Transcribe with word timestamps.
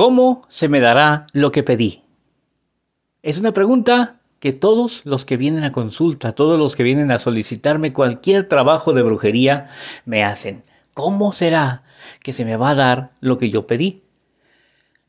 ¿Cómo 0.00 0.46
se 0.48 0.70
me 0.70 0.80
dará 0.80 1.26
lo 1.34 1.52
que 1.52 1.62
pedí? 1.62 2.04
Es 3.22 3.38
una 3.38 3.52
pregunta 3.52 4.22
que 4.38 4.54
todos 4.54 5.04
los 5.04 5.26
que 5.26 5.36
vienen 5.36 5.62
a 5.62 5.72
consulta, 5.72 6.32
todos 6.32 6.58
los 6.58 6.74
que 6.74 6.84
vienen 6.84 7.10
a 7.10 7.18
solicitarme 7.18 7.92
cualquier 7.92 8.44
trabajo 8.44 8.94
de 8.94 9.02
brujería, 9.02 9.68
me 10.06 10.24
hacen. 10.24 10.64
¿Cómo 10.94 11.32
será 11.34 11.82
que 12.22 12.32
se 12.32 12.46
me 12.46 12.56
va 12.56 12.70
a 12.70 12.74
dar 12.74 13.10
lo 13.20 13.36
que 13.36 13.50
yo 13.50 13.66
pedí? 13.66 14.02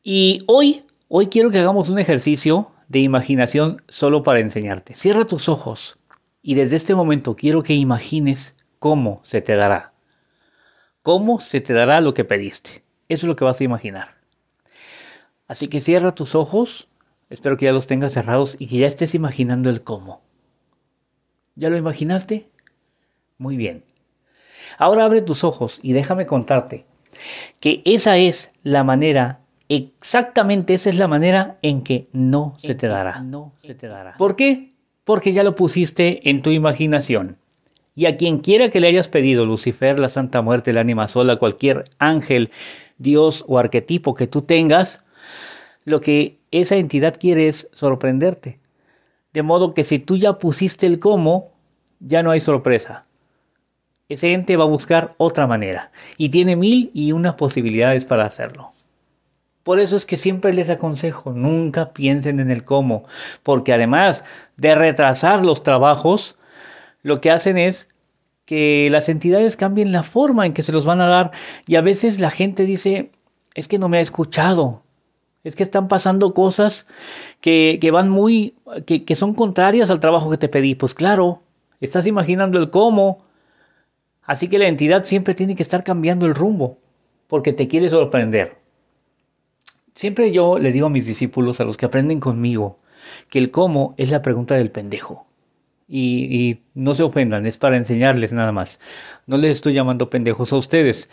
Y 0.04 0.40
hoy, 0.47 0.83
hoy 1.08 1.28
quiero 1.28 1.51
que 1.51 1.60
hagamos 1.60 1.87
un 1.87 1.97
ejercicio 1.97 2.71
de 2.89 2.99
imaginación 2.99 3.81
solo 3.87 4.23
para 4.23 4.39
enseñarte. 4.39 4.94
Cierra 4.94 5.23
tus 5.23 5.47
ojos 5.47 5.99
y 6.42 6.55
desde 6.55 6.76
este 6.76 6.96
momento 6.96 7.37
quiero 7.37 7.63
que 7.63 7.76
imagines 7.76 8.58
cómo 8.78 9.21
se 9.23 9.39
te 9.39 9.55
dará. 9.55 9.94
¿Cómo 11.01 11.39
se 11.39 11.62
te 11.62 11.71
dará 11.71 12.01
lo 12.01 12.13
que 12.13 12.26
pediste? 12.26 12.83
Eso 13.08 13.26
es 13.26 13.29
lo 13.29 13.37
que 13.37 13.46
vas 13.46 13.62
a 13.62 13.63
imaginar. 13.63 14.21
Así 15.52 15.68
que 15.68 15.81
cierra 15.81 16.16
tus 16.16 16.34
ojos, 16.34 16.88
espero 17.30 17.57
que 17.57 17.66
ya 17.66 17.73
los 17.73 17.85
tengas 17.85 18.13
cerrados 18.13 18.55
y 18.57 18.67
que 18.67 18.77
ya 18.77 18.88
estés 18.88 19.16
imaginando 19.16 19.70
el 19.70 19.81
cómo. 19.81 20.21
¿Ya 21.55 21.70
lo 21.70 21.75
imaginaste? 21.75 22.48
Muy 23.38 23.58
bien. 23.58 23.84
Ahora 24.77 25.03
abre 25.03 25.22
tus 25.22 25.44
ojos 25.44 25.81
y 25.84 25.91
déjame 25.91 26.25
contarte 26.25 26.85
que 27.59 27.81
esa 27.84 28.16
es 28.16 28.53
la 28.63 28.85
manera, 28.85 29.41
exactamente 29.67 30.73
esa 30.73 30.89
es 30.89 30.98
la 30.98 31.09
manera 31.09 31.58
en 31.61 31.81
que 31.81 32.08
no 32.13 32.55
se 32.58 32.73
te 32.73 32.88
dará. 32.88 33.20
No 33.20 33.52
se 33.59 33.75
te 33.75 33.89
dará. 33.89 34.16
¿Por 34.16 34.38
qué? 34.38 34.72
Porque 35.03 35.33
ya 35.33 35.44
lo 35.44 35.55
pusiste 35.55 36.30
en 36.30 36.44
tu 36.44 36.52
imaginación. 36.52 37.36
Y 37.94 38.05
a 38.05 38.16
quien 38.16 38.38
quiera 38.38 38.70
que 38.70 38.80
le 38.80 38.88
hayas 38.88 39.09
pedido, 39.09 39.45
Lucifer, 39.45 39.99
la 39.99 40.08
Santa 40.08 40.41
Muerte, 40.41 40.72
el 40.72 40.77
ánima 40.77 41.09
sola, 41.09 41.36
cualquier 41.36 41.83
ángel, 41.99 42.52
Dios 42.97 43.44
o 43.49 43.59
arquetipo 43.59 44.13
que 44.13 44.27
tú 44.27 44.44
tengas, 44.44 45.03
lo 45.85 46.02
que 46.02 46.40
esa 46.52 46.76
entidad 46.76 47.17
quiere 47.20 47.48
es 47.48 47.70
sorprenderte. 47.71 48.59
De 49.33 49.44
modo 49.44 49.73
que 49.73 49.83
si 49.83 50.00
tú 50.00 50.17
ya 50.17 50.39
pusiste 50.39 50.86
el 50.86 51.00
cómo, 51.00 51.52
ya 52.00 52.23
no 52.23 52.31
hay 52.31 52.42
sorpresa. 52.42 53.05
Ese 54.09 54.33
ente 54.33 54.58
va 54.58 54.66
a 54.66 54.67
buscar 54.67 55.16
otra 55.17 55.47
manera 55.47 55.92
y 56.17 56.30
tiene 56.30 56.55
mil 56.55 56.92
y 56.94 57.14
unas 57.14 57.36
posibilidades 57.36 58.03
para 58.03 58.25
hacerlo. 58.25 58.72
Por 59.64 59.80
eso 59.80 59.95
es 59.95 60.05
que 60.05 60.17
siempre 60.17 60.53
les 60.53 60.70
aconsejo, 60.70 61.31
nunca 61.31 61.94
piensen 61.94 62.39
en 62.39 62.50
el 62.50 62.64
cómo, 62.64 63.05
porque 63.44 63.73
además 63.73 64.25
de 64.58 64.73
retrasar 64.75 65.45
los 65.45 65.64
trabajos, 65.64 66.38
lo 67.03 67.22
que 67.22 67.31
hacen 67.31 67.58
es 67.58 67.88
que 68.45 68.89
las 68.92 69.08
entidades 69.08 69.55
cambien 69.55 69.92
la 69.92 70.03
forma 70.03 70.45
en 70.45 70.53
que 70.53 70.64
se 70.64 70.72
los 70.72 70.86
van 70.86 71.00
a 71.00 71.08
dar 71.08 71.31
y 71.67 71.75
a 71.75 71.81
veces 71.81 72.20
la 72.20 72.31
gente 72.31 72.66
dice, 72.66 73.11
es 73.53 73.67
que 73.67 73.80
no 73.80 73.88
me 73.88 73.98
ha 73.98 74.02
escuchado, 74.02 74.83
es 75.44 75.56
que 75.56 75.64
están 75.64 75.88
pasando 75.88 76.34
cosas 76.34 76.88
que, 77.39 77.80
van 77.92 78.09
muy, 78.09 78.56
que, 78.86 79.03
que 79.03 79.16
son 79.16 79.34
contrarias 79.34 79.89
al 79.89 80.00
trabajo 80.00 80.30
que 80.30 80.38
te 80.38 80.50
pedí. 80.50 80.75
Pues 80.75 80.94
claro, 80.94 81.42
estás 81.80 82.06
imaginando 82.06 82.59
el 82.59 82.70
cómo. 82.70 83.23
Así 84.23 84.48
que 84.48 84.59
la 84.59 84.67
entidad 84.67 85.03
siempre 85.03 85.33
tiene 85.33 85.56
que 85.56 85.64
estar 85.64 85.83
cambiando 85.83 86.25
el 86.25 86.36
rumbo, 86.36 86.78
porque 87.28 87.53
te 87.53 87.67
quiere 87.67 87.89
sorprender. 87.89 88.58
Siempre 89.94 90.31
yo 90.31 90.58
le 90.58 90.72
digo 90.72 90.88
a 90.88 90.92
mis 90.92 91.08
discípulos, 91.08 91.59
a 91.59 91.66
los 91.66 91.76
que 91.76 91.88
aprenden 91.88 92.20
conmigo, 92.20 92.80
que 93.30 93.39
el 93.39 93.52
cómo 93.52 93.95
es 93.98 94.11
la 94.11 94.22
pregunta 94.22 94.55
del 94.55 94.72
pendejo. 94.72 95.26
Y, 95.88 96.23
y, 96.33 96.61
no 96.73 96.95
se 96.95 97.03
ofendan, 97.03 97.45
es 97.45 97.58
para 97.58 97.76
enseñarles 97.76 98.31
nada 98.31 98.53
más. 98.53 98.80
No 99.26 99.38
les 99.38 99.52
estoy 99.52 99.73
llamando 99.73 100.09
pendejos 100.09 100.53
a 100.53 100.55
ustedes. 100.55 101.09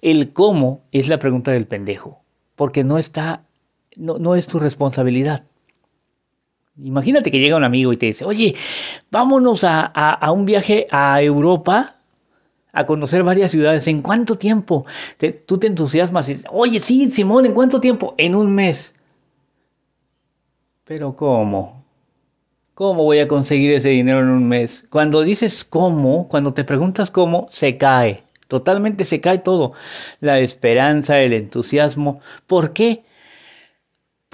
El 0.00 0.32
cómo 0.32 0.82
es 0.92 1.08
la 1.08 1.18
pregunta 1.18 1.50
del 1.50 1.66
pendejo, 1.66 2.22
porque 2.54 2.84
no 2.84 2.96
está 2.96 3.44
no, 3.96 4.34
es 4.34 4.46
tu 4.46 4.58
responsabilidad. 4.58 5.44
Imagínate 6.82 7.30
que 7.30 7.38
llega 7.38 7.56
un 7.56 7.64
amigo 7.64 7.92
y 7.92 7.96
te 7.96 8.06
dice, 8.06 8.24
oye, 8.24 8.56
vámonos 9.10 9.62
a, 9.64 10.18
un 10.32 10.44
viaje 10.44 10.86
a 10.90 11.22
Europa 11.22 11.96
a 12.72 12.86
conocer 12.86 13.22
varias 13.22 13.52
ciudades. 13.52 13.86
¿En 13.86 14.02
cuánto 14.02 14.36
tiempo? 14.36 14.84
tú 15.46 15.58
te 15.58 15.68
entusiasmas 15.68 16.28
y 16.28 16.34
dices, 16.34 16.50
oye, 16.50 16.80
sí, 16.80 17.10
Simón, 17.12 17.46
¿en 17.46 17.54
cuánto 17.54 17.80
tiempo? 17.80 18.14
En 18.18 18.34
un 18.34 18.52
mes. 18.52 18.94
Pero 20.84 21.14
¿cómo? 21.14 21.84
¿Cómo 22.74 23.04
voy 23.04 23.20
a 23.20 23.28
conseguir 23.28 23.70
ese 23.70 23.90
dinero 23.90 24.18
en 24.18 24.30
un 24.30 24.48
mes? 24.48 24.84
Cuando 24.90 25.22
dices 25.22 25.64
cómo, 25.64 26.26
cuando 26.26 26.54
te 26.54 26.64
preguntas 26.64 27.12
cómo, 27.12 27.46
se 27.48 27.78
cae. 27.78 28.24
Totalmente 28.48 29.04
se 29.04 29.20
cae 29.20 29.38
todo. 29.38 29.72
La 30.20 30.40
esperanza, 30.40 31.20
el 31.20 31.32
entusiasmo. 31.32 32.18
¿Por 32.48 32.72
qué? 32.72 33.04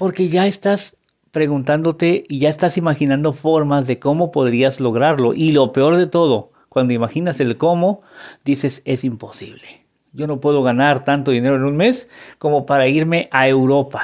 Porque 0.01 0.29
ya 0.29 0.47
estás 0.47 0.97
preguntándote 1.29 2.23
y 2.27 2.39
ya 2.39 2.49
estás 2.49 2.75
imaginando 2.75 3.33
formas 3.33 3.85
de 3.85 3.99
cómo 3.99 4.31
podrías 4.31 4.79
lograrlo. 4.79 5.35
Y 5.35 5.51
lo 5.51 5.71
peor 5.73 5.95
de 5.95 6.07
todo, 6.07 6.49
cuando 6.69 6.93
imaginas 6.93 7.39
el 7.39 7.55
cómo, 7.55 8.01
dices, 8.43 8.81
es 8.85 9.03
imposible. 9.03 9.85
Yo 10.11 10.25
no 10.25 10.39
puedo 10.39 10.63
ganar 10.63 11.03
tanto 11.03 11.29
dinero 11.29 11.55
en 11.55 11.65
un 11.65 11.77
mes 11.77 12.07
como 12.39 12.65
para 12.65 12.87
irme 12.87 13.29
a 13.31 13.47
Europa. 13.47 14.01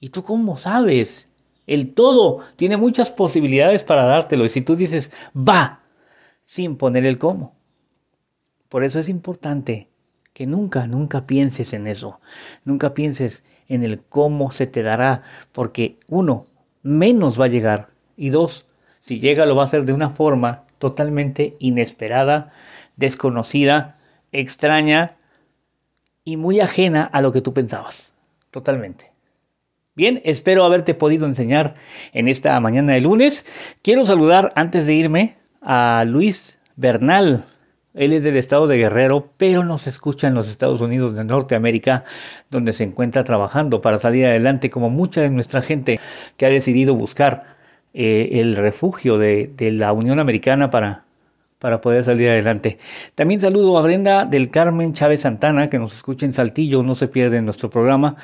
¿Y 0.00 0.08
tú 0.08 0.22
cómo 0.22 0.56
sabes? 0.56 1.28
El 1.66 1.92
todo 1.92 2.38
tiene 2.56 2.78
muchas 2.78 3.10
posibilidades 3.10 3.84
para 3.84 4.04
dártelo. 4.04 4.46
Y 4.46 4.48
si 4.48 4.62
tú 4.62 4.74
dices, 4.74 5.12
va, 5.36 5.82
sin 6.46 6.78
poner 6.78 7.04
el 7.04 7.18
cómo. 7.18 7.54
Por 8.70 8.84
eso 8.84 8.98
es 8.98 9.10
importante 9.10 9.90
que 10.38 10.46
nunca, 10.46 10.86
nunca 10.86 11.26
pienses 11.26 11.72
en 11.72 11.88
eso. 11.88 12.20
Nunca 12.64 12.94
pienses 12.94 13.42
en 13.66 13.82
el 13.82 14.00
cómo 14.00 14.52
se 14.52 14.68
te 14.68 14.84
dará, 14.84 15.22
porque 15.50 15.98
uno, 16.06 16.46
menos 16.84 17.40
va 17.40 17.46
a 17.46 17.48
llegar 17.48 17.88
y 18.16 18.30
dos, 18.30 18.68
si 19.00 19.18
llega 19.18 19.46
lo 19.46 19.56
va 19.56 19.62
a 19.62 19.64
hacer 19.64 19.84
de 19.84 19.92
una 19.92 20.10
forma 20.10 20.62
totalmente 20.78 21.56
inesperada, 21.58 22.52
desconocida, 22.94 23.98
extraña 24.30 25.16
y 26.22 26.36
muy 26.36 26.60
ajena 26.60 27.02
a 27.02 27.20
lo 27.20 27.32
que 27.32 27.40
tú 27.40 27.52
pensabas. 27.52 28.14
Totalmente. 28.52 29.10
Bien, 29.96 30.22
espero 30.24 30.64
haberte 30.64 30.94
podido 30.94 31.26
enseñar 31.26 31.74
en 32.12 32.28
esta 32.28 32.60
mañana 32.60 32.92
de 32.92 33.00
lunes. 33.00 33.44
Quiero 33.82 34.06
saludar 34.06 34.52
antes 34.54 34.86
de 34.86 34.94
irme 34.94 35.34
a 35.60 36.04
Luis 36.06 36.60
Bernal, 36.76 37.44
él 37.98 38.12
es 38.12 38.22
del 38.22 38.36
estado 38.36 38.68
de 38.68 38.78
Guerrero, 38.78 39.28
pero 39.36 39.64
nos 39.64 39.88
escucha 39.88 40.28
en 40.28 40.34
los 40.34 40.48
Estados 40.48 40.80
Unidos 40.80 41.16
de 41.16 41.24
Norteamérica, 41.24 42.04
donde 42.48 42.72
se 42.72 42.84
encuentra 42.84 43.24
trabajando 43.24 43.80
para 43.80 43.98
salir 43.98 44.24
adelante, 44.26 44.70
como 44.70 44.88
mucha 44.88 45.20
de 45.20 45.30
nuestra 45.30 45.62
gente 45.62 45.98
que 46.36 46.46
ha 46.46 46.48
decidido 46.48 46.94
buscar 46.94 47.56
eh, 47.94 48.40
el 48.40 48.54
refugio 48.54 49.18
de, 49.18 49.52
la 49.58 49.92
Unión 49.92 50.20
Americana 50.20 50.70
para, 50.70 51.02
para 51.58 51.80
poder 51.80 52.04
salir 52.04 52.28
adelante. 52.28 52.78
También 53.16 53.40
saludo 53.40 53.76
a 53.76 53.82
Brenda 53.82 54.24
del 54.24 54.50
Carmen 54.50 54.94
Chávez 54.94 55.22
Santana, 55.22 55.68
que 55.68 55.80
nos 55.80 55.92
escucha 55.92 56.24
en 56.24 56.32
Saltillo, 56.32 56.84
no 56.84 56.94
se 56.94 57.08
pierde 57.08 57.42
nuestro 57.42 57.68
programa. 57.68 58.14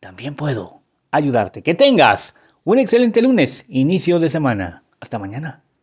también 0.00 0.34
puedo 0.34 0.80
ayudarte. 1.10 1.62
Que 1.62 1.74
tengas 1.74 2.34
un 2.64 2.78
excelente 2.78 3.20
lunes, 3.20 3.66
inicio 3.68 4.18
de 4.20 4.30
semana. 4.30 4.84
Hasta 5.00 5.18
mañana. 5.18 5.64